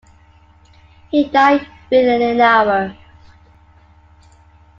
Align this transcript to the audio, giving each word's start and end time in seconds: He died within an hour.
He 1.11 1.25
died 1.29 1.67
within 1.91 2.23
an 2.23 2.41
hour. 2.41 2.97